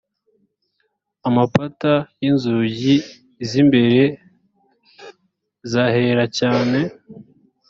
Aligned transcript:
amapata 1.27 1.93
y 2.21 2.23
inzugi 2.29 2.95
z 3.49 3.51
imbere 3.61 4.03
z 5.69 5.71
ahera 5.85 6.25
cyane 6.39 6.79